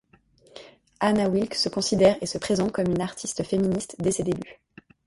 [0.99, 4.59] Hannah Wilke se considère et se présente comme une artiste féministe dès ses débuts.